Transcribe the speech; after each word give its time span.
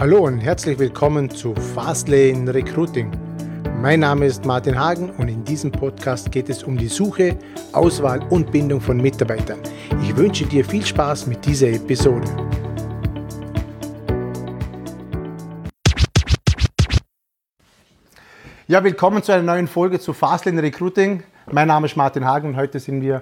Hallo 0.00 0.20
und 0.20 0.40
herzlich 0.40 0.78
willkommen 0.78 1.28
zu 1.28 1.54
Fastlane 1.54 2.54
Recruiting. 2.54 3.12
Mein 3.82 4.00
Name 4.00 4.24
ist 4.24 4.46
Martin 4.46 4.80
Hagen 4.80 5.10
und 5.10 5.28
in 5.28 5.44
diesem 5.44 5.70
Podcast 5.70 6.32
geht 6.32 6.48
es 6.48 6.62
um 6.62 6.78
die 6.78 6.88
Suche, 6.88 7.36
Auswahl 7.72 8.26
und 8.30 8.50
Bindung 8.50 8.80
von 8.80 8.96
Mitarbeitern. 8.96 9.58
Ich 10.02 10.16
wünsche 10.16 10.46
dir 10.46 10.64
viel 10.64 10.86
Spaß 10.86 11.26
mit 11.26 11.44
dieser 11.44 11.68
Episode. 11.68 12.26
Ja, 18.68 18.82
willkommen 18.82 19.22
zu 19.22 19.32
einer 19.32 19.42
neuen 19.42 19.68
Folge 19.68 20.00
zu 20.00 20.14
Fastlane 20.14 20.62
Recruiting. 20.62 21.24
Mein 21.52 21.68
Name 21.68 21.84
ist 21.84 21.96
Martin 21.98 22.24
Hagen 22.24 22.48
und 22.48 22.56
heute 22.56 22.80
sind 22.80 23.02
wir 23.02 23.20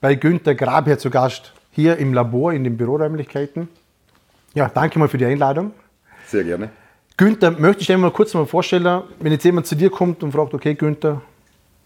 bei 0.00 0.14
Günter 0.14 0.54
Grabherr 0.54 0.98
zu 0.98 1.10
Gast 1.10 1.52
hier 1.72 1.96
im 1.96 2.14
Labor 2.14 2.52
in 2.52 2.62
den 2.62 2.76
Büroräumlichkeiten. 2.76 3.68
Ja, 4.54 4.70
danke 4.72 5.00
mal 5.00 5.08
für 5.08 5.18
die 5.18 5.26
Einladung. 5.26 5.72
Sehr 6.32 6.44
gerne. 6.44 6.70
Günther, 7.18 7.50
möchte 7.50 7.82
ich 7.82 7.88
dir 7.88 7.98
mal 7.98 8.10
kurz 8.10 8.32
mal 8.32 8.46
vorstellen, 8.46 9.02
wenn 9.20 9.32
jetzt 9.32 9.44
jemand 9.44 9.66
zu 9.66 9.74
dir 9.74 9.90
kommt 9.90 10.22
und 10.22 10.32
fragt, 10.32 10.54
okay 10.54 10.72
Günther, 10.72 11.20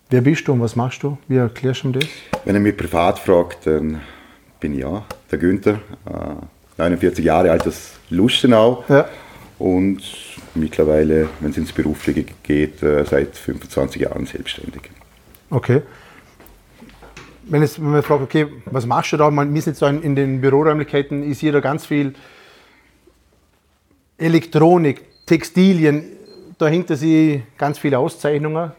wer 0.09 0.21
bist 0.21 0.47
du 0.47 0.53
und 0.53 0.61
was 0.61 0.77
machst 0.77 1.03
du? 1.03 1.19
Wie 1.27 1.35
erklärst 1.35 1.83
du 1.83 1.89
mir 1.89 1.95
das? 1.99 2.09
Wenn 2.45 2.55
er 2.55 2.61
mich 2.61 2.77
privat 2.77 3.19
fragt, 3.19 3.67
dann 3.67 4.01
bin 4.61 4.75
ich 4.75 4.83
ja 4.83 5.05
der 5.33 5.39
Günther, 5.41 5.81
äh, 6.07 6.79
49 6.79 7.25
Jahre 7.25 7.51
alt 7.51 7.67
aus 7.67 7.95
Lustenau 8.09 8.85
ja. 8.89 9.09
und 9.59 10.01
mittlerweile, 10.55 11.29
wenn 11.41 11.51
es 11.51 11.57
ins 11.57 11.73
Berufliche 11.73 12.25
geht, 12.45 12.81
äh, 12.85 13.05
seit 13.05 13.35
25 13.35 14.03
Jahren 14.03 14.27
selbstständig. 14.27 14.83
Okay. 15.51 15.83
Wenn, 17.49 17.63
es, 17.63 17.81
wenn 17.81 17.91
man 17.91 18.03
fragt, 18.05 18.23
okay, 18.23 18.47
was 18.67 18.87
machst 18.87 19.13
du 19.13 19.17
da? 19.17 19.29
Man, 19.29 19.53
wir 19.53 19.61
sind 19.61 19.77
jetzt 19.81 20.05
in 20.05 20.15
den 20.15 20.41
Büroräumlichkeiten, 20.41 21.25
ist 21.25 21.41
hier 21.41 21.51
da 21.51 21.59
ganz 21.59 21.85
viel 21.85 22.15
Elektronik, 24.19 25.03
Textilien, 25.27 26.05
dahinter 26.59 26.97
sie 26.97 27.43
ganz 27.59 27.79
viele 27.79 27.99
Auszeichnungen. 27.99 28.73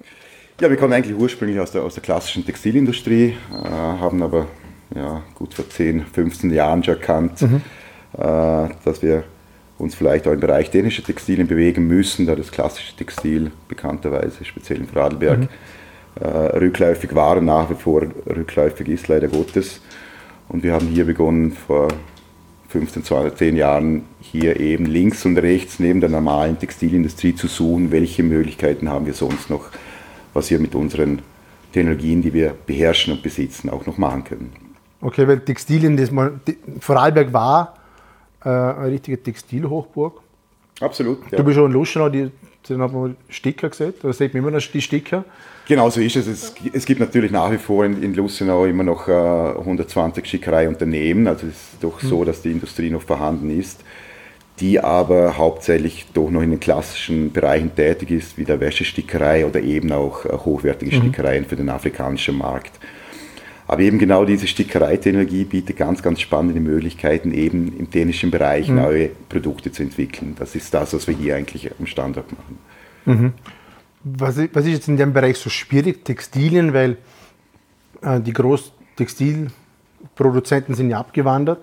Ja, 0.59 0.69
wir 0.69 0.77
kommen 0.77 0.93
eigentlich 0.93 1.15
ursprünglich 1.15 1.59
aus 1.59 1.71
der, 1.71 1.83
aus 1.83 1.93
der 1.93 2.01
klassischen 2.01 2.43
Textilindustrie, 2.43 3.35
äh, 3.51 3.69
haben 3.69 4.23
aber 4.23 4.47
ja, 4.95 5.21
gut 5.35 5.53
vor 5.53 5.69
10, 5.69 6.05
15 6.05 6.51
Jahren 6.51 6.83
schon 6.83 6.95
erkannt, 6.95 7.41
mhm. 7.43 7.61
äh, 8.13 8.69
dass 8.83 9.03
wir 9.03 9.23
uns 9.77 9.93
vielleicht 9.93 10.27
auch 10.27 10.31
im 10.31 10.39
Bereich 10.39 10.71
dänische 10.71 11.03
Textilien 11.03 11.47
bewegen 11.47 11.87
müssen, 11.87 12.25
da 12.25 12.35
das 12.35 12.51
klassische 12.51 12.95
Textil 12.95 13.51
bekannterweise, 13.67 14.43
speziell 14.43 14.79
in 14.79 14.87
Vorarlberg, 14.87 15.41
mhm. 15.41 15.47
äh, 16.19 16.27
rückläufig 16.57 17.13
war 17.13 17.37
und 17.37 17.45
nach 17.45 17.69
wie 17.69 17.75
vor 17.75 18.01
rückläufig 18.25 18.87
ist, 18.87 19.07
leider 19.07 19.27
Gottes. 19.27 19.81
Und 20.49 20.63
wir 20.63 20.73
haben 20.73 20.87
hier 20.87 21.05
begonnen 21.05 21.51
vor 21.51 21.89
15, 22.69 23.03
20, 23.03 23.37
10 23.37 23.55
Jahren 23.55 24.03
hier 24.19 24.59
eben 24.59 24.85
links 24.85 25.25
und 25.25 25.37
rechts 25.37 25.79
neben 25.79 26.01
der 26.01 26.09
normalen 26.09 26.59
Textilindustrie 26.59 27.33
zu 27.33 27.47
suchen, 27.47 27.91
welche 27.91 28.23
Möglichkeiten 28.23 28.89
haben 28.89 29.05
wir 29.05 29.13
sonst 29.13 29.49
noch, 29.49 29.69
was 30.33 30.51
wir 30.51 30.59
mit 30.59 30.75
unseren 30.75 31.21
Technologien, 31.71 32.21
die 32.21 32.33
wir 32.33 32.55
beherrschen 32.65 33.13
und 33.13 33.23
besitzen, 33.23 33.69
auch 33.69 33.85
noch 33.85 33.97
machen 33.97 34.23
können. 34.23 34.51
Okay, 35.01 35.27
weil 35.27 35.39
Textilien, 35.39 35.95
das 35.95 36.11
mal, 36.11 36.39
Vorarlberg 36.79 37.31
war 37.31 37.75
äh, 38.43 38.49
eine 38.49 38.91
richtige 38.91 39.21
Textilhochburg. 39.21 40.21
Absolut. 40.79 41.19
Ja. 41.31 41.37
Du 41.37 41.43
bist 41.43 41.55
schon 41.55 41.67
in 41.67 41.71
Luschenau, 41.71 42.09
die, 42.09 42.31
die 42.69 42.75
haben 42.75 43.15
Sticker 43.29 43.69
gesehen, 43.69 43.93
da 44.01 44.11
sieht 44.13 44.33
man 44.33 44.43
immer 44.43 44.51
noch 44.51 44.65
die 44.65 44.81
Sticker. 44.81 45.25
Genau 45.67 45.89
so 45.89 45.99
ist 45.99 46.15
es. 46.15 46.27
es. 46.27 46.53
Es, 46.71 46.85
gibt 46.85 46.99
natürlich 46.99 47.31
nach 47.31 47.51
wie 47.51 47.57
vor 47.57 47.83
in, 47.83 48.01
in 48.01 48.13
Lustenau 48.13 48.65
immer 48.65 48.83
noch 48.83 49.07
äh, 49.09 49.11
120 49.11 50.25
Schickereiunternehmen. 50.25 51.27
Also 51.27 51.47
es 51.47 51.53
ist 51.53 51.83
doch 51.83 51.99
so, 51.99 52.21
mhm. 52.21 52.25
dass 52.25 52.41
die 52.41 52.51
Industrie 52.51 52.89
noch 52.89 53.01
vorhanden 53.01 53.49
ist, 53.49 53.81
die 54.61 54.79
aber 54.79 55.37
hauptsächlich 55.37 56.05
doch 56.13 56.29
noch 56.29 56.41
in 56.41 56.51
den 56.51 56.59
klassischen 56.61 57.33
Bereichen 57.33 57.75
tätig 57.75 58.11
ist, 58.11 58.37
wie 58.37 58.45
der 58.45 58.61
Wäschestickerei 58.61 59.45
oder 59.45 59.59
eben 59.59 59.91
auch 59.91 60.25
äh, 60.25 60.29
hochwertige 60.29 60.95
mhm. 60.95 61.01
Stickereien 61.01 61.45
für 61.45 61.57
den 61.57 61.69
afrikanischen 61.69 62.37
Markt. 62.37 62.79
Aber 63.67 63.81
eben 63.81 63.99
genau 63.99 64.23
diese 64.23 64.47
Stickereitechnologie 64.47 65.43
bietet 65.43 65.75
ganz, 65.75 66.01
ganz 66.01 66.21
spannende 66.21 66.61
Möglichkeiten, 66.61 67.33
eben 67.33 67.77
im 67.77 67.89
dänischen 67.89 68.31
Bereich 68.31 68.69
mhm. 68.69 68.77
neue 68.77 69.09
Produkte 69.27 69.73
zu 69.73 69.83
entwickeln. 69.83 70.37
Das 70.39 70.55
ist 70.55 70.73
das, 70.73 70.93
was 70.93 71.05
wir 71.07 71.15
hier 71.15 71.35
eigentlich 71.35 71.69
am 71.77 71.85
Standort 71.85 72.31
machen. 72.31 72.57
Mhm. 73.05 73.33
Was, 74.03 74.37
was 74.37 74.65
ist 74.65 74.71
jetzt 74.71 74.87
in 74.87 74.95
dem 74.95 75.11
Bereich 75.11 75.37
so 75.37 75.49
schwierig? 75.49 76.05
Textilien, 76.05 76.73
weil 76.73 76.95
äh, 78.01 78.21
die 78.21 78.31
Großtextilproduzenten 78.31 80.75
sind 80.75 80.89
ja 80.89 80.99
abgewandert. 80.99 81.59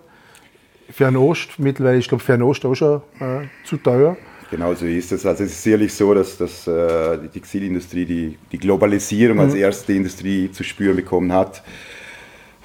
Fernost, 0.90 1.58
mittlerweile, 1.58 1.96
ich 1.98 2.08
glaube, 2.08 2.22
Fernost 2.22 2.66
auch 2.66 2.74
schon 2.74 3.00
äh, 3.18 3.46
zu 3.64 3.78
teuer. 3.78 4.18
Genau 4.54 4.72
so 4.72 4.86
ist 4.86 5.10
es. 5.10 5.26
Also 5.26 5.42
es 5.42 5.50
ist 5.50 5.64
sicherlich 5.64 5.92
so, 5.92 6.14
dass, 6.14 6.38
dass 6.38 6.68
äh, 6.68 7.18
die 7.18 7.26
Textilindustrie 7.26 8.04
die, 8.04 8.38
die 8.52 8.58
Globalisierung 8.58 9.38
mhm. 9.38 9.42
als 9.42 9.54
erste 9.54 9.92
Industrie 9.92 10.48
zu 10.52 10.62
spüren 10.62 10.94
bekommen 10.94 11.32
hat. 11.32 11.60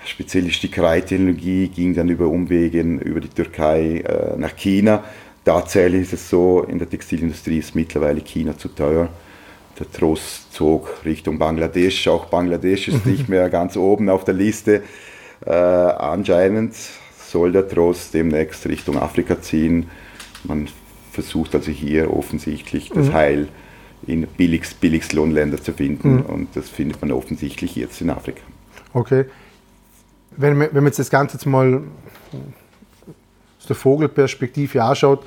Speziell 0.06 0.44
die 0.44 0.52
Stickereitechnologie 0.52 1.68
ging 1.70 1.96
dann 1.96 2.08
über 2.10 2.28
Umwegen 2.28 3.00
über 3.00 3.20
die 3.20 3.30
Türkei 3.30 4.02
äh, 4.02 4.38
nach 4.38 4.56
China. 4.56 5.04
Tatsächlich 5.44 6.04
ist 6.04 6.14
es 6.14 6.30
so, 6.30 6.62
in 6.62 6.78
der 6.78 6.88
Textilindustrie 6.88 7.58
ist 7.58 7.74
mittlerweile 7.74 8.22
China 8.22 8.56
zu 8.56 8.68
teuer 8.68 9.10
der 9.80 9.92
Trost 9.92 10.54
zog 10.54 11.04
Richtung 11.06 11.40
Bangladesch. 11.40 12.08
Auch 12.08 12.26
Bangladesch 12.26 12.90
ist 12.90 13.04
nicht 13.08 13.30
mehr 13.30 13.50
ganz 13.50 13.78
oben 13.78 14.10
auf 14.10 14.26
der 14.26 14.36
Liste. 14.36 14.84
Äh, 15.44 15.52
anscheinend 15.52 16.76
soll 17.18 17.52
der 17.52 17.68
Trost 17.68 18.14
demnächst 18.14 18.68
Richtung 18.68 19.00
Afrika 19.00 19.42
ziehen. 19.42 19.90
Man 20.44 20.68
versucht 21.22 21.56
also 21.56 21.72
hier 21.72 22.14
offensichtlich 22.14 22.90
das 22.90 23.08
mhm. 23.08 23.14
Heil 23.14 23.48
in 24.08 24.28
billigst, 24.38 24.80
billigst 24.80 25.14
Lohnländer 25.14 25.62
zu 25.62 25.74
finden 25.74 26.18
mhm. 26.18 26.22
und 26.22 26.48
das 26.56 26.70
findet 26.70 27.02
man 27.02 27.12
offensichtlich 27.12 27.76
jetzt 27.76 28.02
in 28.02 28.10
Afrika. 28.10 28.42
Okay. 28.94 29.26
Wenn 30.38 30.58
man, 30.58 30.68
wenn 30.68 30.84
man 30.84 30.88
jetzt 30.88 31.00
das 31.00 31.10
Ganze 31.10 31.36
jetzt 31.36 31.46
mal 31.46 31.84
aus 33.60 33.66
der 33.68 33.76
Vogelperspektive 33.76 34.82
anschaut, 34.82 35.26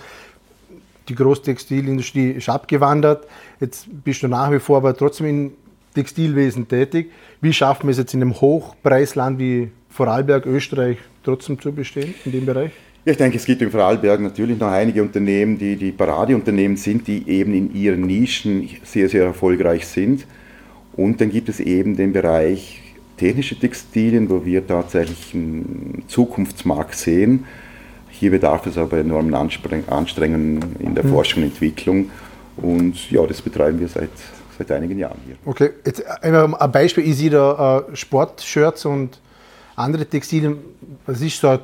die 1.08 1.14
Großtextilindustrie 1.14 2.30
ist 2.30 2.48
abgewandert. 2.48 3.26
Jetzt 3.60 3.86
bist 4.04 4.22
du 4.22 4.28
nach 4.28 4.50
wie 4.53 4.60
vor 4.60 4.78
aber 4.78 4.97
trotzdem 4.97 5.26
im 5.26 5.53
Textilwesen 5.94 6.69
tätig. 6.69 7.10
Wie 7.41 7.53
schaffen 7.53 7.88
wir 7.88 7.91
es 7.91 7.98
jetzt 7.98 8.14
in 8.14 8.22
einem 8.22 8.41
Hochpreisland 8.41 9.38
wie 9.38 9.70
Vorarlberg, 9.91 10.47
Österreich 10.47 10.98
trotzdem 11.24 11.60
zu 11.60 11.72
bestehen 11.72 12.14
in 12.24 12.32
dem 12.32 12.47
Bereich? 12.47 12.70
Ja, 13.04 13.12
ich 13.12 13.18
denke, 13.18 13.36
es 13.36 13.44
gibt 13.44 13.60
in 13.62 13.70
Vorarlberg 13.70 14.20
natürlich 14.20 14.58
noch 14.58 14.70
einige 14.70 15.02
Unternehmen, 15.02 15.58
die 15.58 15.76
die 15.76 15.90
Paradeunternehmen 15.90 16.76
sind, 16.76 17.08
die 17.08 17.28
eben 17.28 17.52
in 17.52 17.74
ihren 17.74 18.02
Nischen 18.02 18.68
sehr, 18.84 19.08
sehr 19.08 19.24
erfolgreich 19.24 19.86
sind. 19.86 20.24
Und 20.94 21.20
dann 21.20 21.30
gibt 21.30 21.48
es 21.48 21.58
eben 21.58 21.96
den 21.96 22.12
Bereich 22.12 22.80
technische 23.16 23.58
Textilien, 23.58 24.30
wo 24.30 24.44
wir 24.44 24.66
tatsächlich 24.66 25.34
einen 25.34 26.04
Zukunftsmarkt 26.06 26.94
sehen 26.94 27.44
hier 28.22 28.30
bedarf 28.30 28.66
es 28.66 28.78
aber 28.78 28.98
enormen 28.98 29.34
Anstrengungen 29.34 30.76
in 30.78 30.94
der 30.94 31.04
mhm. 31.04 31.10
Forschung 31.10 31.42
und 31.42 31.48
Entwicklung. 31.48 32.08
Und 32.56 33.10
ja, 33.10 33.26
das 33.26 33.42
betreiben 33.42 33.80
wir 33.80 33.88
seit, 33.88 34.10
seit 34.56 34.70
einigen 34.70 34.96
Jahren 34.96 35.18
hier. 35.26 35.34
Okay, 35.44 35.70
jetzt 35.84 36.06
ein 36.22 36.54
Beispiel, 36.70 37.04
ich 37.04 37.16
sehe 37.16 37.30
da 37.30 37.80
äh, 37.80 37.96
Sportshirts 37.96 38.84
und 38.84 39.18
andere 39.74 40.06
Textilien. 40.06 40.58
Was 41.04 41.20
ist 41.20 41.41
so 41.41 41.48
ein 41.48 41.58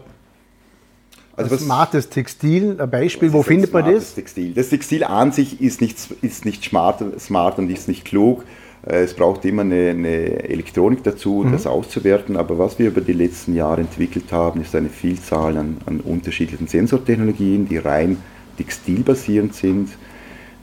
also 1.38 1.50
was, 1.53 1.60
smartes 1.62 2.09
Textil, 2.09 2.81
ein 2.81 2.91
Beispiel, 2.91 3.32
wo 3.32 3.43
findet 3.43 3.72
man 3.72 3.84
das? 3.93 4.15
Textil? 4.15 4.53
Das 4.54 4.69
Textil 4.69 5.04
an 5.04 5.32
sich 5.32 5.60
ist 5.60 5.81
nicht, 5.81 5.97
ist 6.22 6.44
nicht 6.44 6.65
smart, 6.65 7.03
smart 7.21 7.59
und 7.59 7.71
ist 7.71 7.88
nicht 7.88 8.04
klug. 8.04 8.44
Äh, 8.87 9.04
es 9.04 9.15
braucht 9.15 9.44
immer 9.44 9.62
eine, 9.62 9.91
eine 9.91 10.44
Elektronik 10.48 11.03
dazu, 11.04 11.44
mhm. 11.47 11.53
das 11.53 11.66
auszuwerten. 11.66 12.37
Aber 12.37 12.59
was 12.59 12.78
wir 12.78 12.88
über 12.88 13.00
die 13.00 13.12
letzten 13.12 13.54
Jahre 13.54 13.80
entwickelt 13.80 14.33
haben, 14.33 14.60
ist 14.60 14.74
eine 14.74 14.89
Vielzahl 14.89 15.57
an, 15.57 15.78
an 15.86 16.01
unterschiedlichen 16.01 16.66
Sensortechnologien, 16.66 17.68
die 17.68 17.78
rein 17.78 18.18
textilbasierend 18.57 19.54
sind. 19.54 19.91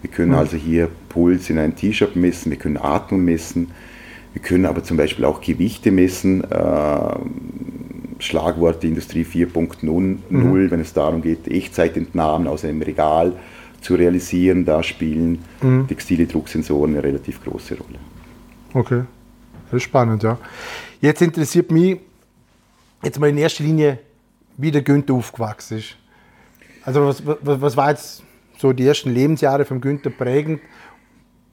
Wir 0.01 0.11
können 0.11 0.31
mhm. 0.31 0.38
also 0.38 0.57
hier 0.57 0.89
Puls 1.09 1.50
in 1.50 1.57
ein 1.57 1.75
T-Shirt 1.75 2.15
messen, 2.15 2.51
wir 2.51 2.59
können 2.59 2.77
Atmung 2.77 3.23
messen, 3.23 3.71
wir 4.33 4.41
können 4.41 4.65
aber 4.65 4.83
zum 4.83 4.97
Beispiel 4.97 5.23
auch 5.23 5.39
Gewichte 5.39 5.91
messen. 5.91 6.44
Äh, 6.44 7.15
Schlagworte 8.19 8.88
Industrie 8.88 9.23
4.0, 9.23 10.17
mhm. 10.29 10.71
wenn 10.71 10.79
es 10.79 10.94
darum 10.94 11.21
geht, 11.21 11.47
Echtzeitentnahmen 11.47 12.47
aus 12.47 12.63
einem 12.63 12.81
Regal 12.81 13.33
zu 13.81 13.95
realisieren, 13.95 14.65
da 14.65 14.81
spielen 14.81 15.39
mhm. 15.62 15.88
textile 15.88 16.25
Drucksensoren 16.25 16.91
eine 16.91 17.03
relativ 17.03 17.44
große 17.44 17.77
Rolle. 17.77 18.00
Okay, 18.73 19.03
das 19.65 19.77
ist 19.77 19.83
spannend, 19.83 20.23
ja. 20.23 20.38
Jetzt 21.01 21.21
interessiert 21.21 21.71
mich 21.71 22.00
jetzt 23.03 23.19
mal 23.19 23.29
in 23.29 23.38
erster 23.38 23.63
Linie, 23.63 24.00
wie 24.57 24.71
der 24.71 24.81
Günther 24.81 25.13
aufgewachsen 25.13 25.77
ist. 25.77 25.97
Also 26.83 27.06
was, 27.06 27.25
was, 27.25 27.62
was 27.62 27.77
war 27.77 27.89
jetzt 27.91 28.23
so 28.57 28.73
die 28.73 28.88
ersten 28.88 29.13
Lebensjahre 29.13 29.65
von 29.65 29.81
Günther 29.81 30.09
prägend? 30.09 30.62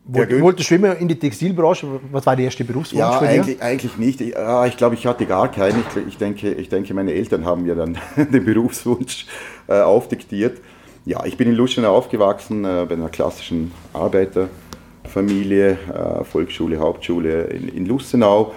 Wollt, 0.04 0.40
wolltest 0.40 0.70
du 0.70 0.75
immer 0.75 0.96
in 0.96 1.06
die 1.06 1.19
Textilbranche? 1.19 1.87
Was 2.10 2.26
war 2.26 2.34
der 2.34 2.46
erste 2.46 2.64
Berufswunsch 2.64 2.99
ja, 2.99 3.19
für 3.19 3.28
eigentlich, 3.28 3.62
eigentlich 3.62 3.96
nicht. 3.99 4.20
Ich, 4.20 4.37
ah, 4.37 4.66
ich 4.66 4.76
glaube, 4.76 4.96
ich 4.96 5.06
hatte 5.06 5.26
gar 5.26 5.49
keinen. 5.50 5.84
Ich, 5.94 6.08
ich, 6.08 6.19
denke, 6.19 6.52
ich 6.52 6.69
denke, 6.69 6.93
meine 6.93 7.12
Eltern 7.12 7.44
haben 7.44 7.62
mir 7.62 7.76
dann 7.76 7.96
den 8.16 8.44
Berufswunsch 8.44 9.26
äh, 9.69 9.81
aufdiktiert. 9.81 10.60
Ja, 11.04 11.25
ich 11.25 11.37
bin 11.37 11.49
in 11.49 11.54
Lustenau 11.54 11.96
aufgewachsen, 11.96 12.64
äh, 12.64 12.84
bei 12.88 12.94
einer 12.94 13.10
klassischen 13.10 13.72
Arbeiterfamilie, 13.93 15.70
äh, 15.70 16.25
Volksschule, 16.25 16.78
Hauptschule 16.78 17.44
in, 17.44 17.69
in 17.69 17.87
Lustenau. 17.87 18.52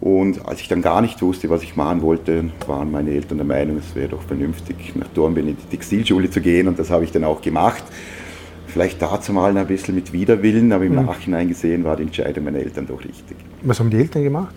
Und 0.00 0.44
als 0.46 0.60
ich 0.60 0.66
dann 0.66 0.82
gar 0.82 1.00
nicht 1.00 1.22
wusste, 1.22 1.48
was 1.48 1.62
ich 1.62 1.76
machen 1.76 2.02
wollte, 2.02 2.50
waren 2.66 2.90
meine 2.90 3.12
Eltern 3.12 3.38
der 3.38 3.46
Meinung, 3.46 3.78
es 3.78 3.94
wäre 3.94 4.08
doch 4.08 4.22
vernünftig, 4.22 4.96
nach 4.96 5.06
Dornbirn 5.14 5.46
in 5.46 5.56
die 5.56 5.76
Textilschule 5.76 6.28
zu 6.28 6.40
gehen. 6.40 6.66
Und 6.66 6.76
das 6.76 6.90
habe 6.90 7.04
ich 7.04 7.12
dann 7.12 7.22
auch 7.22 7.40
gemacht. 7.40 7.84
Vielleicht 8.72 9.02
dazu 9.02 9.32
mal 9.34 9.54
ein 9.54 9.66
bisschen 9.66 9.94
mit 9.94 10.12
Widerwillen, 10.14 10.72
aber 10.72 10.84
im 10.84 10.94
mhm. 10.94 11.04
Nachhinein 11.04 11.48
gesehen 11.48 11.84
war 11.84 11.96
die 11.96 12.04
Entscheidung 12.04 12.44
meiner 12.44 12.58
Eltern 12.58 12.86
doch 12.86 13.04
richtig. 13.04 13.36
Was 13.62 13.78
haben 13.78 13.90
die 13.90 13.98
Eltern 13.98 14.22
gemacht? 14.22 14.54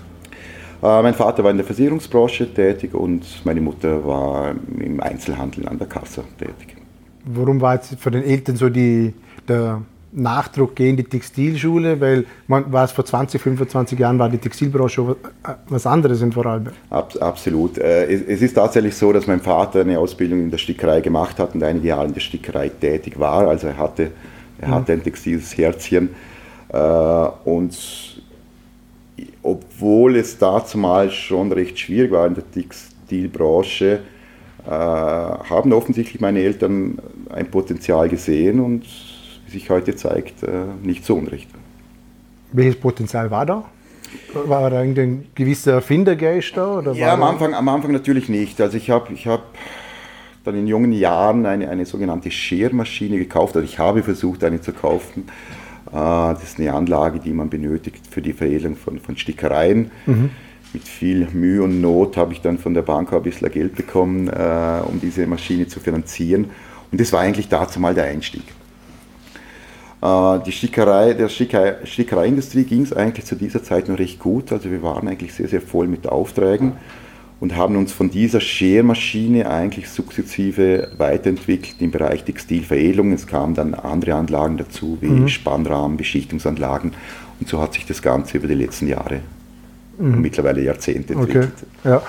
Äh, 0.82 1.02
mein 1.02 1.14
Vater 1.14 1.44
war 1.44 1.52
in 1.52 1.58
der 1.58 1.66
Versicherungsbranche 1.66 2.54
tätig 2.54 2.94
und 2.94 3.26
meine 3.44 3.60
Mutter 3.60 4.06
war 4.06 4.56
im 4.80 5.02
Einzelhandel 5.02 5.68
an 5.68 5.78
der 5.78 5.88
Kasse 5.88 6.24
tätig. 6.38 6.78
Warum 7.26 7.60
war 7.60 7.76
jetzt 7.76 8.00
für 8.00 8.12
den 8.12 8.24
Eltern 8.24 8.56
so 8.56 8.70
die, 8.70 9.14
der 9.48 9.82
Nachdruck 10.16 10.76
gehen 10.76 10.98
die 10.98 11.04
Textilschule? 11.04 12.00
Weil 12.00 12.26
man 12.48 12.74
es 12.74 12.92
vor 12.92 13.06
20, 13.06 13.42
25 13.42 14.00
Jahren 14.00 14.18
war 14.20 14.30
die 14.30 14.38
Textilbranche 14.38 15.16
was 15.68 15.86
anderes 15.86 16.22
in 16.22 16.32
Vorarlberg. 16.32 16.76
Ab, 16.90 17.14
absolut. 17.20 17.78
Äh, 17.78 18.06
es, 18.06 18.42
ist 18.42 18.54
tatsächlich 18.54 18.96
so, 18.96 19.12
dass 19.12 19.28
mein 19.28 19.42
Vater 19.42 19.82
eine 19.82 20.00
Ausbildung 20.00 20.40
in 20.40 20.52
der 20.52 20.58
Stickerei 20.58 21.02
gemacht 21.02 21.40
hat 21.40 21.56
und 21.56 21.64
einige 21.64 21.90
Jahre 21.90 22.06
in 22.06 22.14
der 22.14 22.22
Stickerei 22.22 22.70
tätig 22.70 23.20
war. 23.20 23.48
Also 23.48 23.68
er 23.68 23.78
hatte, 23.78 24.12
er 24.60 24.70
hatte 24.70 24.94
ein 24.94 25.04
textiles 25.04 25.58
Herzchen. 25.58 26.10
Äh, 26.70 26.78
und 27.44 27.78
obwohl 29.44 30.16
es 30.18 30.38
dazu 30.38 30.78
mal 30.78 31.12
schon 31.12 31.52
recht 31.52 31.78
schwierig 31.80 32.12
war 32.12 32.28
in 32.28 32.36
der 32.36 32.52
Textilbranche, 32.52 34.00
äh, 34.66 34.70
haben 34.70 35.74
offensichtlich 35.74 36.20
meine 36.20 36.40
Eltern 36.40 36.98
ein 37.30 37.50
Potenzial 37.52 38.10
gesehen 38.10 38.60
und 38.60 38.84
sich 39.48 39.70
heute 39.70 39.96
zeigt, 39.96 40.44
äh, 40.44 40.66
nicht 40.84 41.06
so 41.06 41.16
unrecht. 41.16 41.50
Welches 42.52 42.76
Potenzial 42.76 43.32
war 43.32 43.46
da? 43.46 43.66
War 44.34 44.70
da 44.70 44.82
irgendein 44.82 45.26
gewisser 45.36 45.74
Erfindergeist 45.74 46.56
da? 46.56 46.78
Oder 46.78 46.94
ja, 46.94 47.14
am 47.14 47.24
Anfang, 47.24 47.54
am 47.54 47.68
Anfang 47.68 47.92
natürlich 47.92 48.30
nicht. 48.30 48.62
Also 48.62 48.78
ich 48.78 48.90
habe 48.90 49.12
ich 49.14 49.28
hab 49.28 49.44
dann 50.44 50.56
in 50.56 50.68
jungen 50.68 50.94
Jahren 50.94 51.46
eine, 51.46 51.70
eine 51.70 51.86
sogenannte 51.86 52.32
Schermaschine 52.32 53.18
gekauft. 53.18 53.56
Also 53.56 53.66
ich 53.66 53.80
habe 53.80 54.04
versucht, 54.04 54.44
eine 54.44 54.62
zu 54.62 54.74
kaufen. 54.74 55.24
Äh, 55.88 55.92
das 55.92 56.44
ist 56.44 56.60
eine 56.60 56.74
Anlage, 56.74 57.20
die 57.20 57.34
man 57.34 57.50
benötigt 57.50 58.08
für 58.10 58.22
die 58.22 58.34
Veredelung 58.34 58.76
von, 58.76 59.00
von 59.00 59.18
Stickereien. 59.18 59.92
Mhm 60.06 60.30
mit 60.76 60.88
viel 60.90 61.28
Mühe 61.32 61.64
und 61.64 61.80
Not 61.80 62.18
habe 62.18 62.34
ich 62.34 62.42
dann 62.42 62.58
von 62.58 62.74
der 62.74 62.82
Bank 62.82 63.14
ein 63.14 63.24
bisschen 63.24 63.50
Geld 63.50 63.76
bekommen, 63.76 64.28
äh, 64.28 64.82
um 64.86 65.00
diese 65.00 65.26
Maschine 65.26 65.68
zu 65.68 65.80
finanzieren. 65.80 66.50
Und 66.92 67.00
das 67.00 67.14
war 67.14 67.22
eigentlich 67.22 67.48
dazu 67.48 67.80
mal 67.80 67.94
der 67.94 68.06
Einstieg. 68.06 68.44
Äh, 70.02 70.40
die 70.46 70.52
Stickerei, 70.52 71.14
der 71.14 71.30
Stickerei, 71.30 71.86
Stickereiindustrie 71.86 72.64
ging 72.64 72.82
es 72.82 72.94
eigentlich 72.94 73.26
zu 73.26 73.36
dieser 73.36 73.64
Zeit 73.64 73.90
noch 73.90 74.00
recht 74.00 74.20
gut. 74.20 74.52
Also 74.52 74.72
wir 74.72 74.82
waren 74.84 75.08
eigentlich 75.08 75.34
sehr, 75.34 75.48
sehr 75.48 75.62
voll 75.62 75.88
mit 75.88 76.08
Aufträgen 76.08 76.74
und 77.40 77.56
haben 77.56 77.76
uns 77.76 77.92
von 77.92 78.10
dieser 78.10 78.40
Schermaschine 78.40 79.50
eigentlich 79.50 79.90
sukzessive 79.90 80.90
weiterentwickelt 80.98 81.76
im 81.80 81.92
Bereich 81.92 82.24
Textilveredelung. 82.24 83.12
Es 83.14 83.28
kamen 83.28 83.56
dann 83.56 83.74
andere 83.74 84.16
Anlagen 84.16 84.58
dazu, 84.58 84.98
wie 85.02 85.08
mhm. 85.08 85.28
Spannrahmen, 85.28 85.98
Beschichtungsanlagen. 85.98 86.94
Und 87.40 87.50
so 87.50 87.62
hat 87.62 87.74
sich 87.74 87.86
das 87.86 88.02
Ganze 88.02 88.38
über 88.38 88.48
die 88.48 88.54
letzten 88.54 88.88
Jahre 88.88 89.20
mhm. 89.98 90.22
mittlerweile 90.22 90.62
Jahrzehnte 90.62 91.14
entwickelt. 91.14 91.52
Okay. 91.84 91.90
Ja. 91.90 92.02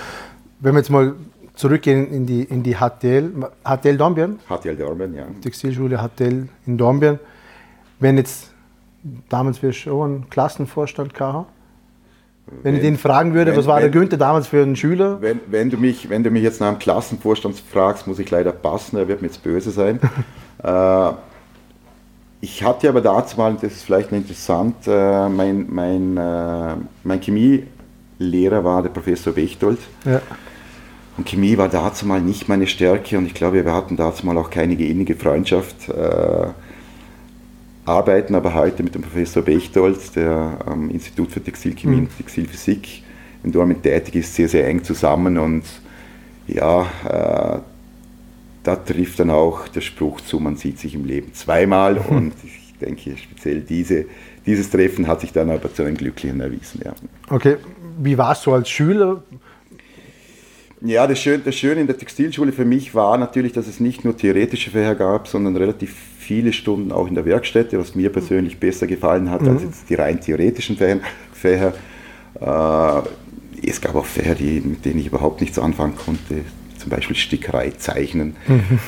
Wenn 0.61 0.75
wir 0.75 0.79
jetzt 0.79 0.91
mal 0.91 1.15
zurückgehen 1.55 2.11
in 2.13 2.27
die, 2.27 2.43
in 2.43 2.63
die 2.63 2.77
HTL, 2.77 3.33
HTL 3.65 3.97
Dornbirn? 3.97 4.39
HTL 4.49 4.77
Dornbirn, 4.77 5.15
ja. 5.15 5.27
Textilschule 5.43 5.99
HTL 5.99 6.49
in 6.67 6.79
Dornbirn. 6.79 7.19
Wenn 7.99 8.17
jetzt, 8.17 8.51
damals 9.29 9.63
wir 9.63 9.73
schon 9.73 10.15
einen 10.15 10.31
Klassenvorstand 10.31 11.15
gehabt 11.15 11.51
wenn, 12.47 12.65
wenn, 12.65 12.75
ich 12.77 12.81
den 12.83 12.97
fragen 12.97 13.35
würde, 13.35 13.51
wenn, 13.51 13.59
was 13.59 13.67
war 13.67 13.77
wenn, 13.77 13.83
der 13.83 13.91
Günther 13.91 14.17
damals 14.17 14.47
für 14.47 14.63
ein 14.63 14.77
Schüler? 14.77 15.21
Wenn, 15.21 15.41
wenn, 15.49 15.69
du 15.69 15.77
mich, 15.77 16.09
wenn 16.09 16.23
du 16.23 16.31
mich 16.31 16.43
jetzt 16.43 16.61
nach 16.61 16.69
einem 16.69 16.79
Klassenvorstand 16.79 17.59
fragst, 17.59 18.07
muss 18.07 18.19
ich 18.19 18.31
leider 18.31 18.53
passen, 18.53 18.97
er 18.97 19.09
wird 19.09 19.21
mir 19.21 19.29
jetzt 19.29 19.43
böse 19.43 19.71
sein. 19.71 19.99
äh, 20.63 21.11
ich 22.41 22.63
hatte 22.63 22.89
aber 22.89 23.01
dazu 23.01 23.37
mal, 23.37 23.55
das 23.55 23.73
ist 23.73 23.83
vielleicht 23.85 24.13
interessant, 24.13 24.77
äh, 24.87 25.29
mein, 25.29 25.67
mein, 25.69 26.17
äh, 26.17 26.75
mein 27.03 27.21
Chemie 27.21 27.65
Lehrer 28.19 28.63
war 28.63 28.83
der 28.83 28.91
Professor 28.91 29.33
Bechtold. 29.33 29.79
Ja. 30.05 30.23
Und 31.19 31.27
Chemie 31.27 31.59
war 31.59 31.69
dazu 31.69 32.07
mal 32.07 32.21
nicht 32.21 32.49
meine 32.49 32.67
Stärke 32.67 33.19
und 33.19 33.27
ich 33.27 33.35
glaube, 33.35 33.65
wir 33.65 33.75
hatten 33.75 33.97
dazu 33.97 34.25
mal 34.25 34.39
auch 34.39 34.51
keine 34.51 34.75
innige 34.75 35.17
Freundschaft. 35.17 35.89
Äh, 35.89 36.49
arbeiten 37.87 38.35
aber 38.35 38.53
heute 38.55 38.83
mit 38.83 38.95
dem 38.95 39.03
Professor 39.03 39.43
Bechtold, 39.43 40.15
der 40.17 40.59
am 40.67 40.91
Institut 40.91 41.31
für 41.31 41.43
Textilchemie 41.43 41.97
mhm. 41.97 42.03
und 42.03 42.17
Textilphysik 42.17 43.03
in 43.45 43.53
Dortmund 43.53 43.83
tätig 43.83 44.17
ist, 44.17 44.35
sehr, 44.35 44.49
sehr 44.49 44.67
eng 44.67 44.83
zusammen 44.83 45.39
und 45.39 45.63
ja, 46.49 46.83
äh, 47.05 47.61
da 48.63 48.77
trifft 48.77 49.21
dann 49.21 49.31
auch 49.31 49.69
der 49.69 49.81
Spruch 49.81 50.21
zu, 50.21 50.41
man 50.41 50.57
sieht 50.57 50.81
sich 50.81 50.95
im 50.95 51.05
Leben 51.05 51.33
zweimal 51.33 51.99
und 52.09 52.35
ich 52.45 52.75
denke 52.81 53.17
speziell 53.17 53.61
diese, 53.61 54.07
dieses 54.45 54.69
Treffen 54.69 55.07
hat 55.07 55.21
sich 55.21 55.33
dann 55.33 55.51
aber 55.51 55.73
zu 55.73 55.83
einem 55.83 55.97
glücklichen 55.97 56.41
erwiesen. 56.41 56.81
Ja. 56.85 56.93
Okay, 57.31 57.57
wie 57.99 58.19
warst 58.19 58.47
du 58.47 58.53
als 58.53 58.69
Schüler? 58.69 59.23
Ja, 60.83 61.07
das 61.07 61.21
Schöne, 61.21 61.39
das 61.39 61.55
Schöne 61.55 61.81
in 61.81 61.87
der 61.87 61.97
Textilschule 61.97 62.53
für 62.53 62.65
mich 62.65 62.95
war 62.95 63.17
natürlich, 63.17 63.53
dass 63.53 63.67
es 63.67 63.81
nicht 63.81 64.05
nur 64.05 64.17
theoretische 64.17 64.71
Fächer 64.71 64.95
gab, 64.95 65.27
sondern 65.27 65.57
relativ 65.57 65.95
viele 66.27 66.53
Stunden 66.53 66.91
auch 66.91 67.07
in 67.07 67.15
der 67.15 67.25
Werkstätte, 67.25 67.79
was 67.79 67.95
mir 67.95 68.11
persönlich 68.11 68.59
besser 68.59 68.89
gefallen 68.89 69.31
hat 69.31 69.43
mhm. 69.43 69.51
als 69.51 69.63
jetzt 69.63 69.89
die 69.89 69.95
rein 69.95 70.21
theoretischen 70.21 70.77
Fächer. 71.33 71.73
Äh, 72.41 73.69
es 73.69 73.81
gab 73.81 73.95
auch 73.95 74.05
Fächer, 74.05 74.35
die, 74.35 74.61
mit 74.61 74.85
denen 74.85 74.99
ich 74.99 75.07
überhaupt 75.07 75.41
nichts 75.41 75.59
anfangen 75.59 75.95
konnte, 75.97 76.43
zum 76.79 76.91
Beispiel 76.91 77.15
Stickerei, 77.15 77.71
Zeichnen. 77.79 78.35
Mhm. 78.49 78.81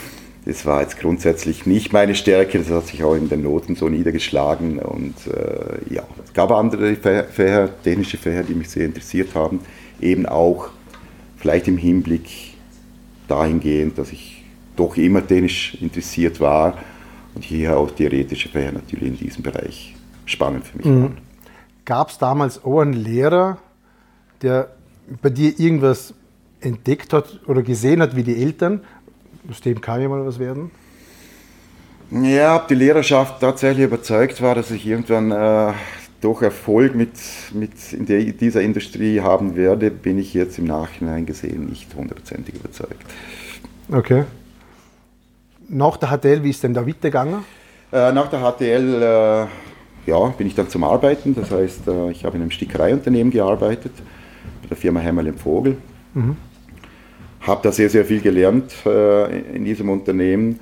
Das 0.47 0.67
war 0.67 0.83
jetzt 0.83 0.99
grundsätzlich 0.99 1.65
nicht 1.65 1.93
meine 1.93 2.15
Stärke, 2.17 2.59
das 2.59 2.71
hat 2.71 2.89
sich 2.89 3.05
auch 3.05 3.15
in 3.15 3.29
den 3.29 3.43
Noten 3.43 3.77
so 3.77 3.89
niedergeschlagen. 3.89 4.81
Und 4.81 5.15
äh, 5.29 5.95
ja, 5.95 6.03
es 6.25 6.33
gab 6.33 6.51
andere 6.51 6.97
Fächer, 6.97 7.69
technische 7.85 8.17
Fächer, 8.17 8.43
die 8.43 8.55
mich 8.55 8.69
sehr 8.69 8.87
interessiert 8.87 9.35
haben. 9.35 9.61
Eben 10.01 10.27
auch 10.27 10.71
vielleicht 11.37 11.69
im 11.69 11.77
Hinblick 11.77 12.55
dahingehend, 13.29 13.97
dass 13.97 14.11
ich 14.11 14.43
doch 14.75 14.97
immer 14.97 15.25
technisch 15.25 15.77
interessiert 15.81 16.41
war 16.41 16.79
und 17.39 17.45
hier 17.45 17.79
auch 17.79 17.89
theoretische 17.93 18.49
Fächer 18.49 18.73
natürlich 18.73 19.07
in 19.07 19.17
diesem 19.17 19.45
Bereich 19.45 19.95
spannend 20.27 20.67
für 20.67 20.77
mich 20.77 20.87
mhm. 20.87 21.03
waren. 21.03 21.19
Gab 21.85 22.11
es 22.11 22.19
damals 22.19 22.65
auch 22.65 22.81
einen 22.81 22.95
Lehrer, 22.95 23.59
der 24.43 24.71
bei 25.23 25.31
dir 25.31 25.59
irgendwas 25.59 26.15
entdeckt 26.61 27.13
hat 27.13 27.39
oder 27.47 27.63
gesehen 27.63 28.03
hat 28.03 28.17
wie 28.17 28.25
die 28.25 28.43
Eltern 28.43 28.81
aus 29.49 29.61
dem 29.61 29.81
kann 29.81 30.03
ja 30.03 30.09
mal 30.09 30.27
was 30.27 30.41
werden? 30.41 30.73
Ja, 32.11 32.57
ob 32.57 32.67
die 32.67 32.75
Lehrerschaft 32.75 33.41
tatsächlich 33.41 33.85
überzeugt 33.87 34.43
war, 34.43 34.57
dass 34.57 34.73
ich 34.73 34.85
irgendwann 34.85 35.31
äh, 35.31 35.73
doch 36.21 36.43
Erfolg 36.43 36.97
mit, 36.97 37.13
mit 37.53 37.93
in 37.93 38.05
der, 38.05 38.25
dieser 38.25 38.63
Industrie 38.63 39.21
haben 39.21 39.55
werde, 39.55 39.93
bin 39.93 40.19
ich 40.19 40.35
jetzt 40.35 40.59
im 40.59 40.65
Nachhinein 40.65 41.25
gesehen 41.25 41.67
nicht 41.67 41.95
hundertprozentig 41.95 42.57
überzeugt. 42.57 43.05
Okay. 43.93 44.25
Nach 45.69 45.97
der 45.97 46.09
HTL, 46.09 46.43
wie 46.43 46.51
ist 46.51 46.63
denn 46.63 46.75
da 46.75 46.87
weitergegangen? 46.87 47.45
Äh, 47.93 48.13
nach 48.13 48.29
der 48.29 48.41
HTL 48.41 49.03
äh, 49.03 50.11
ja, 50.11 50.27
bin 50.37 50.47
ich 50.47 50.55
dann 50.55 50.69
zum 50.69 50.85
Arbeiten. 50.85 51.35
Das 51.35 51.51
heißt, 51.51 51.87
äh, 51.89 52.11
ich 52.11 52.25
habe 52.25 52.37
in 52.37 52.43
einem 52.43 52.51
Stickereiunternehmen 52.51 53.31
gearbeitet, 53.31 53.93
bei 54.63 54.69
der 54.69 54.77
Firma 54.77 55.01
Hämmerl 55.01 55.27
im 55.29 55.39
Vogel. 55.39 55.77
Mhm 56.15 56.37
habe 57.49 57.61
da 57.63 57.73
sehr, 57.73 57.91
sehr 57.91 58.05
viel 58.05 58.21
gelernt 58.21 58.73
äh, 58.87 59.57
in 59.57 59.65
diesem 59.65 59.89
Unternehmen 59.89 60.61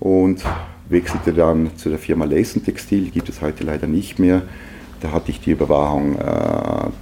und 0.00 0.42
wechselte 0.88 1.32
dann 1.32 1.76
zu 1.76 1.88
der 1.88 1.98
Firma 1.98 2.24
Leysen 2.24 2.64
Textil, 2.64 3.10
gibt 3.10 3.28
es 3.28 3.40
heute 3.40 3.64
leider 3.64 3.86
nicht 3.86 4.18
mehr. 4.18 4.42
Da 5.00 5.12
hatte 5.12 5.30
ich 5.30 5.40
die 5.40 5.50
Überwachung 5.50 6.16
äh, 6.16 6.20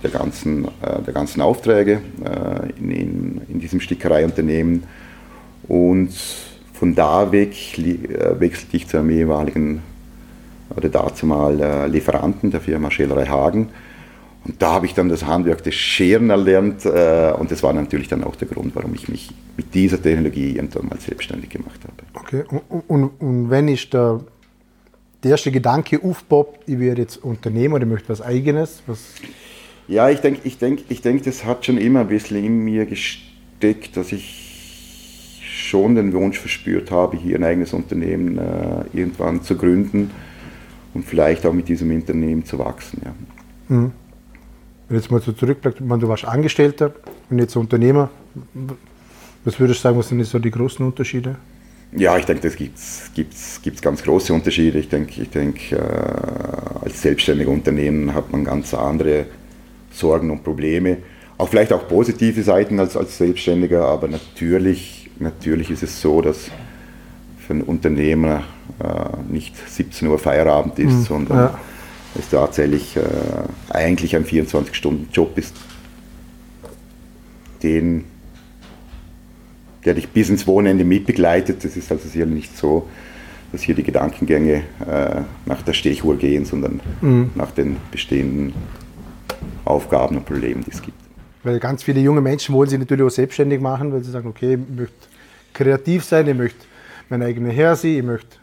der, 0.02 0.11
ganzen, 0.11 0.64
äh, 0.64 1.02
der 1.07 1.12
ganzen 1.12 1.40
Aufträge 1.40 2.00
in, 2.78 2.90
in, 2.90 3.40
in, 3.49 3.61
diesem 3.61 3.80
Stickereiunternehmen 3.80 4.85
und 5.69 6.11
von 6.81 6.95
da 6.95 7.31
weg 7.31 7.79
äh, 7.79 8.41
wechselte 8.41 8.75
ich 8.79 8.89
zu 8.89 8.97
einem 8.97 9.11
ehemaligen 9.11 9.83
oder 10.75 10.89
dazu 10.89 11.27
mal 11.27 11.61
äh, 11.61 11.87
Lieferanten 11.87 12.51
der 12.51 12.63
Firma 12.63 12.91
Schelerei 12.91 13.27
Hagen 13.27 13.69
und 14.47 14.63
da 14.63 14.73
habe 14.73 14.87
ich 14.87 14.95
dann 14.95 15.11
das 15.11 15.27
Handwerk 15.27 15.63
des 15.63 15.75
Scheren 15.75 16.31
erlernt 16.31 16.87
äh, 16.87 17.35
und 17.39 17.51
das 17.51 17.63
war 17.63 17.75
natürlich 17.75 18.09
dann 18.09 18.25
auch 18.25 18.35
der 18.35 18.49
Grund, 18.49 18.75
warum 18.75 18.95
ich 18.95 19.11
mich 19.11 19.29
mit 19.59 19.75
dieser 19.75 20.01
Technologie 20.01 20.57
irgendwann 20.57 20.87
mal 20.89 20.99
selbstständig 20.99 21.51
gemacht 21.51 21.81
habe. 21.85 22.03
Okay, 22.15 22.45
und, 22.71 22.83
und, 22.89 23.11
und 23.21 23.51
wenn 23.51 23.69
ich 23.69 23.91
da 23.91 24.19
der 25.23 25.33
erste 25.33 25.53
Gedanke 25.53 26.03
aufpoppt, 26.03 26.67
ich 26.67 26.79
werde 26.79 27.03
jetzt 27.03 27.19
Unternehmer 27.19 27.77
oder 27.77 27.85
möchte 27.85 28.09
was 28.09 28.23
Eigenes? 28.23 28.83
Was 28.87 29.17
ja, 29.87 30.09
ich 30.09 30.21
denke, 30.21 30.41
ich 30.45 30.57
denk, 30.57 30.85
ich 30.89 31.03
denk, 31.03 31.25
das 31.25 31.45
hat 31.45 31.67
schon 31.67 31.77
immer 31.77 32.01
ein 32.01 32.09
bisschen 32.09 32.43
in 32.43 32.61
mir 32.61 32.87
gesteckt, 32.87 33.99
dass 33.99 34.13
ich 34.13 34.50
schon 35.71 35.95
den 35.95 36.12
Wunsch 36.12 36.39
verspürt 36.39 36.91
habe, 36.91 37.17
hier 37.17 37.37
ein 37.37 37.45
eigenes 37.45 37.73
Unternehmen 37.73 38.39
äh, 38.39 38.85
irgendwann 38.93 39.43
zu 39.43 39.57
gründen 39.57 40.11
und 40.95 41.05
vielleicht 41.05 41.47
auch 41.47 41.53
mit 41.53 41.69
diesem 41.69 41.91
Unternehmen 41.95 42.45
zu 42.45 42.59
wachsen. 42.59 43.00
Ja. 43.05 43.15
Mhm. 43.77 43.93
Wenn 44.89 44.97
jetzt 44.97 45.11
mal 45.11 45.21
so 45.21 45.33
zurückbleibt, 45.33 45.81
du 45.81 46.09
warst 46.09 46.25
Angestellter 46.25 46.93
und 47.31 47.39
jetzt 47.39 47.55
Unternehmer, 47.57 48.11
was 49.45 49.59
würdest 49.61 49.81
du 49.81 49.83
sagen, 49.85 49.99
was 49.99 50.09
sind 50.09 50.23
so 50.25 50.39
die 50.39 50.50
großen 50.50 50.85
Unterschiede? 50.85 51.37
Ja, 51.93 52.17
ich 52.17 52.25
denke, 52.25 52.43
das 52.43 52.57
gibt 52.57 52.79
es 52.79 53.11
gibt's, 53.15 53.61
gibt's 53.62 53.83
ganz 53.83 54.03
große 54.03 54.33
Unterschiede. 54.33 54.79
Ich 54.79 54.89
denke, 54.89 55.23
ich 55.23 55.31
denke 55.31 55.77
äh, 55.77 56.85
als 56.85 57.03
selbstständiger 57.03 57.50
Unternehmen 57.50 58.15
hat 58.15 58.31
man 58.31 58.45
ganz 58.45 58.75
andere 58.75 59.27
Sorgen 59.93 60.31
und 60.31 60.45
Probleme. 60.45 60.99
Auch 61.41 61.49
vielleicht 61.49 61.73
auch 61.73 61.89
positive 61.89 62.43
Seiten 62.43 62.79
als, 62.79 62.99
als 62.99 63.17
Selbstständiger, 63.17 63.87
aber 63.87 64.09
natürlich, 64.09 65.09
natürlich 65.19 65.71
ist 65.71 65.83
es 65.83 65.99
so, 65.99 66.21
dass 66.21 66.51
für 67.39 67.55
einen 67.55 67.63
Unternehmer 67.63 68.43
äh, 68.79 69.33
nicht 69.33 69.55
17 69.57 70.07
Uhr 70.09 70.19
Feierabend 70.19 70.79
ist, 70.79 70.93
mhm, 70.93 71.03
sondern 71.03 71.39
ja. 71.39 71.59
es 72.19 72.29
tatsächlich 72.29 72.95
äh, 72.99 73.01
eigentlich 73.71 74.17
ein 74.17 74.27
24-Stunden-Job 74.27 75.39
ist, 75.39 75.57
den 77.63 78.05
der 79.87 79.95
dich 79.95 80.11
bis 80.11 80.29
ins 80.29 80.47
Wochenende 80.47 80.85
mitbegleitet. 80.85 81.65
Das 81.65 81.75
ist 81.75 81.91
also 81.91 82.07
sicher 82.07 82.27
nicht 82.27 82.55
so, 82.55 82.87
dass 83.51 83.63
hier 83.63 83.75
die 83.75 83.83
Gedankengänge 83.83 84.57
äh, 84.87 85.23
nach 85.47 85.63
der 85.63 85.73
Stechuhr 85.73 86.19
gehen, 86.19 86.45
sondern 86.45 86.81
mhm. 87.01 87.31
nach 87.35 87.53
den 87.53 87.79
bestehenden 87.91 88.53
Aufgaben 89.65 90.19
und 90.19 90.27
Problemen, 90.27 90.63
die 90.65 90.73
es 90.73 90.83
gibt. 90.83 91.10
Weil 91.43 91.59
ganz 91.59 91.83
viele 91.83 92.01
junge 92.01 92.21
Menschen 92.21 92.55
wollen 92.55 92.69
sich 92.69 92.79
natürlich 92.79 93.05
auch 93.05 93.11
selbstständig 93.11 93.61
machen, 93.61 93.93
weil 93.93 94.05
sie 94.05 94.11
sagen, 94.11 94.29
okay, 94.29 94.55
ich 94.55 94.77
möchte 94.77 94.95
kreativ 95.55 96.05
sein, 96.05 96.29
ich 96.29 96.37
möchte 96.37 96.67
mein 97.09 97.23
eigener 97.23 97.51
Herr 97.51 97.77
sein, 97.77 97.97
ich 97.97 98.03
möchte 98.03 98.37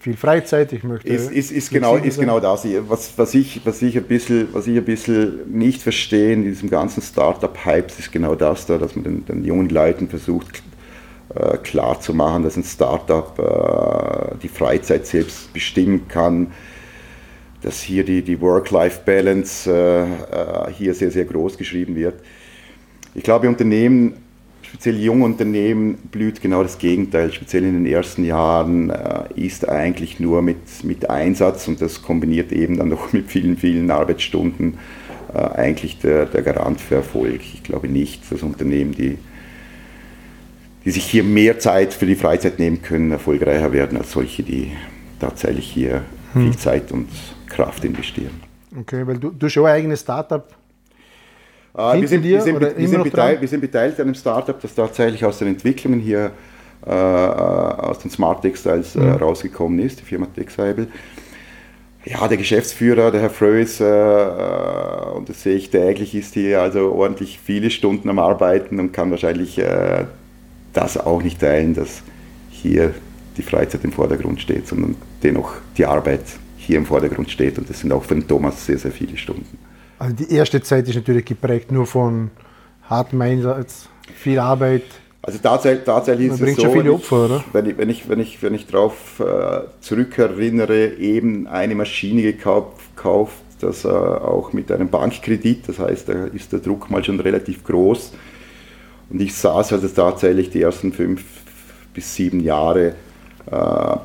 viel 0.00 0.16
Freizeit, 0.16 0.72
ich 0.72 0.82
möchte. 0.82 1.08
Ist, 1.08 1.30
ist, 1.30 1.52
ist, 1.52 1.70
genau, 1.70 1.96
ist 1.96 2.18
genau 2.18 2.40
das. 2.40 2.66
Was, 2.88 3.12
was, 3.16 3.34
ich, 3.34 3.60
was, 3.64 3.82
ich 3.82 3.96
ein 3.98 4.04
bisschen, 4.04 4.48
was 4.52 4.66
ich 4.66 4.78
ein 4.78 4.84
bisschen 4.84 5.40
nicht 5.52 5.82
verstehe 5.82 6.32
in 6.32 6.42
diesem 6.42 6.70
ganzen 6.70 7.02
Startup-Hype, 7.02 7.98
ist 7.98 8.10
genau 8.10 8.34
das 8.34 8.64
da, 8.64 8.78
dass 8.78 8.96
man 8.96 9.04
den, 9.04 9.26
den 9.26 9.44
jungen 9.44 9.68
Leuten 9.68 10.08
versucht, 10.08 10.62
äh, 11.34 11.58
klar 11.58 12.00
zu 12.00 12.14
machen, 12.14 12.42
dass 12.42 12.56
ein 12.56 12.64
Startup 12.64 13.38
äh, 13.38 14.38
die 14.42 14.48
Freizeit 14.48 15.06
selbst 15.06 15.52
bestimmen 15.52 16.08
kann, 16.08 16.48
dass 17.62 17.80
hier 17.82 18.04
die, 18.04 18.22
die 18.22 18.40
Work-Life-Balance 18.40 19.70
äh, 19.70 20.72
hier 20.72 20.94
sehr, 20.94 21.10
sehr 21.10 21.24
groß 21.24 21.58
geschrieben 21.58 21.94
wird. 21.94 22.14
Ich 23.14 23.22
glaube, 23.22 23.48
Unternehmen, 23.48 24.14
speziell 24.62 24.98
junge 24.98 25.24
Unternehmen, 25.24 25.94
blüht 26.10 26.40
genau 26.40 26.62
das 26.62 26.78
Gegenteil. 26.78 27.32
Speziell 27.32 27.64
in 27.64 27.74
den 27.74 27.86
ersten 27.86 28.24
Jahren 28.24 28.92
ist 29.34 29.68
eigentlich 29.68 30.20
nur 30.20 30.42
mit, 30.42 30.84
mit 30.84 31.10
Einsatz 31.10 31.66
und 31.66 31.80
das 31.80 32.02
kombiniert 32.02 32.52
eben 32.52 32.78
dann 32.78 32.88
noch 32.88 33.12
mit 33.12 33.30
vielen, 33.30 33.56
vielen 33.56 33.90
Arbeitsstunden 33.90 34.78
eigentlich 35.32 35.98
der, 36.00 36.26
der 36.26 36.42
Garant 36.42 36.80
für 36.80 36.96
Erfolg. 36.96 37.40
Ich 37.54 37.62
glaube 37.62 37.88
nicht, 37.88 38.22
dass 38.32 38.42
Unternehmen, 38.42 38.92
die 38.92 39.16
die 40.84 40.90
sich 40.90 41.04
hier 41.04 41.24
mehr 41.24 41.58
Zeit 41.58 41.92
für 41.92 42.06
die 42.06 42.14
Freizeit 42.14 42.58
nehmen 42.58 42.82
können, 42.82 43.10
erfolgreicher 43.10 43.72
werden 43.72 43.98
als 43.98 44.12
solche, 44.12 44.42
die 44.42 44.72
tatsächlich 45.18 45.70
hier 45.70 46.02
hm. 46.32 46.42
viel 46.42 46.56
Zeit 46.58 46.92
und 46.92 47.08
Kraft 47.50 47.84
investieren. 47.84 48.40
Okay, 48.78 49.06
weil 49.06 49.18
du, 49.18 49.30
du 49.30 49.48
schon 49.48 49.66
ein 49.66 49.74
eigenes 49.74 50.00
Startup 50.00 50.46
äh, 51.76 52.00
wir, 52.00 52.08
sind, 52.08 52.24
wir, 52.24 52.40
sind, 52.40 52.60
wir, 52.60 52.88
sind 52.88 53.04
beteiligt, 53.04 53.40
wir 53.40 53.48
sind 53.48 53.60
beteiligt 53.60 54.00
an 54.00 54.06
einem 54.06 54.14
Startup, 54.14 54.60
das 54.60 54.74
tatsächlich 54.74 55.24
aus 55.24 55.38
den 55.38 55.48
Entwicklungen 55.48 56.00
hier 56.00 56.32
äh, 56.84 56.90
aus 56.90 57.98
den 58.00 58.10
Smart 58.10 58.42
Textiles 58.42 58.96
äh, 58.96 59.00
mhm. 59.00 59.12
rausgekommen 59.16 59.78
ist, 59.78 60.00
die 60.00 60.04
Firma 60.04 60.26
Texable. 60.26 60.88
Ja, 62.04 62.26
der 62.26 62.38
Geschäftsführer, 62.38 63.10
der 63.10 63.20
Herr 63.20 63.30
Frös, 63.30 63.78
äh, 63.80 63.84
äh, 63.84 65.10
und 65.14 65.28
das 65.28 65.42
sehe 65.42 65.54
ich 65.54 65.70
täglich, 65.70 66.14
ist 66.14 66.34
hier 66.34 66.62
also 66.62 66.92
ordentlich 66.92 67.38
viele 67.38 67.70
Stunden 67.70 68.08
am 68.08 68.18
Arbeiten 68.18 68.80
und 68.80 68.92
kann 68.92 69.10
wahrscheinlich 69.10 69.58
äh, 69.58 70.06
das 70.72 70.96
auch 70.96 71.22
nicht 71.22 71.40
teilen, 71.40 71.74
dass 71.74 72.02
hier 72.48 72.94
die 73.36 73.42
Freizeit 73.42 73.84
im 73.84 73.92
Vordergrund 73.92 74.40
steht, 74.40 74.66
sondern 74.66 74.96
dennoch 75.22 75.52
die 75.76 75.84
Arbeit 75.84 76.22
hier 76.60 76.76
im 76.76 76.86
Vordergrund 76.86 77.30
steht. 77.30 77.58
Und 77.58 77.68
das 77.68 77.80
sind 77.80 77.92
auch 77.92 78.04
für 78.04 78.14
den 78.14 78.26
Thomas 78.26 78.64
sehr, 78.66 78.78
sehr 78.78 78.92
viele 78.92 79.16
Stunden. 79.16 79.58
Also 79.98 80.14
die 80.14 80.32
erste 80.32 80.62
Zeit 80.62 80.88
ist 80.88 80.94
natürlich 80.94 81.24
geprägt 81.24 81.72
nur 81.72 81.86
von 81.86 82.30
hartem 82.88 83.20
Einsatz, 83.20 83.88
viel 84.14 84.38
Arbeit. 84.38 84.84
Also 85.22 85.38
tatsächlich, 85.42 85.84
tatsächlich 85.84 86.28
ist 86.28 86.40
es 86.40 86.56
so, 86.56 86.62
schon 86.62 86.72
viele 86.72 86.92
Opfer, 86.92 87.24
oder? 87.26 87.44
Wenn 87.52 87.66
ich, 87.66 87.76
wenn 87.78 87.90
ich, 87.90 88.08
wenn 88.08 88.20
ich, 88.20 88.42
wenn 88.42 88.54
ich 88.54 88.66
darauf 88.66 89.20
äh, 89.20 89.60
zurückerinnere, 89.80 90.94
eben 90.94 91.46
eine 91.46 91.74
Maschine 91.74 92.22
gekauft, 92.22 93.42
das 93.60 93.84
äh, 93.84 93.88
auch 93.88 94.52
mit 94.54 94.72
einem 94.72 94.88
Bankkredit, 94.88 95.68
das 95.68 95.78
heißt, 95.78 96.08
da 96.08 96.24
ist 96.26 96.52
der 96.52 96.60
Druck 96.60 96.90
mal 96.90 97.04
schon 97.04 97.20
relativ 97.20 97.64
groß 97.64 98.14
und 99.10 99.20
ich 99.20 99.34
saß 99.34 99.74
also 99.74 99.88
tatsächlich 99.88 100.50
die 100.50 100.62
ersten 100.62 100.92
fünf 100.92 101.22
bis 101.92 102.14
sieben 102.14 102.40
Jahre 102.40 102.94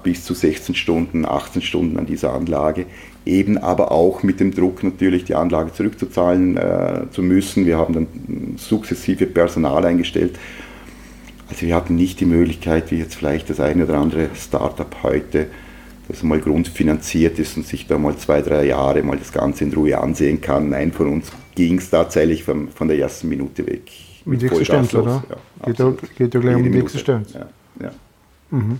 bis 0.03 0.23
zu 0.23 0.33
16 0.33 0.75
Stunden, 0.75 1.25
18 1.25 1.61
Stunden 1.61 1.97
an 1.97 2.05
dieser 2.05 2.33
Anlage. 2.33 2.85
Eben 3.25 3.57
aber 3.57 3.91
auch 3.91 4.23
mit 4.23 4.39
dem 4.39 4.53
Druck 4.53 4.83
natürlich 4.83 5.25
die 5.25 5.35
Anlage 5.35 5.73
zurückzuzahlen 5.73 6.57
äh, 6.57 7.01
zu 7.11 7.23
müssen. 7.23 7.65
Wir 7.65 7.77
haben 7.77 7.93
dann 7.93 8.07
sukzessive 8.57 9.25
Personal 9.25 9.83
eingestellt. 9.85 10.37
Also 11.49 11.65
wir 11.65 11.75
hatten 11.75 11.95
nicht 11.95 12.19
die 12.19 12.25
Möglichkeit, 12.25 12.91
wie 12.91 12.97
jetzt 12.97 13.15
vielleicht 13.15 13.49
das 13.49 13.59
eine 13.59 13.85
oder 13.85 13.97
andere 13.97 14.29
Startup 14.35 14.95
heute, 15.03 15.47
das 16.07 16.23
mal 16.23 16.39
grundfinanziert 16.39 17.39
ist 17.39 17.57
und 17.57 17.65
sich 17.65 17.87
da 17.87 17.97
mal 17.97 18.15
zwei, 18.17 18.41
drei 18.41 18.65
Jahre 18.65 19.01
mal 19.03 19.17
das 19.17 19.31
Ganze 19.31 19.63
in 19.63 19.73
Ruhe 19.73 19.97
ansehen 19.97 20.41
kann. 20.41 20.69
Nein, 20.69 20.91
von 20.91 21.07
uns 21.07 21.31
ging 21.55 21.79
es 21.79 21.89
tatsächlich 21.89 22.43
von, 22.43 22.69
von 22.69 22.87
der 22.87 22.97
ersten 22.99 23.29
Minute 23.29 23.65
weg 23.65 23.91
mit 24.25 24.43
Existenz, 24.43 24.93
oder? 24.93 25.23
Ja, 25.29 25.65
geht, 25.65 25.79
ja, 25.79 25.93
geht 26.17 26.33
ja 26.33 26.39
gleich 26.39 26.55
um 26.55 26.71
die 26.71 26.79
Existenz. 26.79 27.33
Ja, 27.33 27.47
ja. 27.81 27.91
Mhm. 28.51 28.79